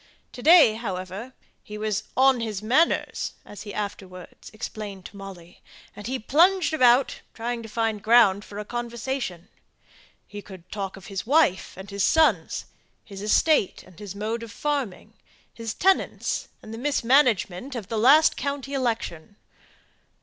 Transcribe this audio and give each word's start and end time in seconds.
To 0.31 0.41
day, 0.41 0.73
however, 0.73 1.33
he 1.61 1.77
was 1.77 2.05
"on 2.17 2.39
his 2.39 2.63
manners," 2.63 3.33
as 3.45 3.61
he 3.61 3.71
afterwards 3.71 4.49
explained 4.51 5.05
to 5.05 5.15
Molly; 5.15 5.61
and 5.95 6.07
he 6.07 6.17
plunged 6.17 6.73
about, 6.73 7.21
trying 7.35 7.61
to 7.61 7.69
find 7.69 8.01
ground 8.01 8.43
for 8.43 8.57
a 8.57 8.65
conversation. 8.65 9.47
He 10.25 10.41
could 10.41 10.71
talk 10.71 10.97
of 10.97 11.05
his 11.05 11.27
wife 11.27 11.75
and 11.77 11.91
his 11.91 12.03
sons, 12.03 12.65
his 13.05 13.21
estate, 13.21 13.83
and 13.83 13.99
his 13.99 14.15
mode 14.15 14.41
of 14.41 14.51
farming; 14.51 15.13
his 15.53 15.75
tenants, 15.75 16.47
and 16.63 16.73
the 16.73 16.79
mismanagement 16.79 17.75
of 17.75 17.87
the 17.87 17.99
last 17.99 18.35
county 18.35 18.73
election. 18.73 19.35